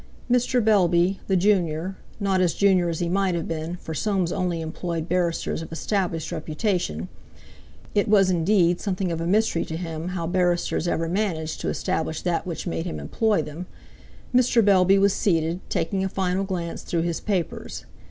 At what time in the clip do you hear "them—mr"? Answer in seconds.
13.43-14.65